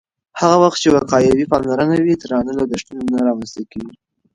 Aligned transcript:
هغه 0.39 0.57
وخت 0.63 0.79
چې 0.83 0.89
وقایوي 0.97 1.45
پاملرنه 1.51 1.95
وي، 2.03 2.13
درانه 2.21 2.51
لګښتونه 2.59 3.01
نه 3.13 3.19
رامنځته 3.27 3.63
کېږي. 3.71 3.95